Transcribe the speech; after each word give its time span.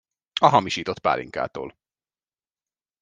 A 0.39 0.47
hamisított 0.47 0.99
pálinkától. 0.99 1.77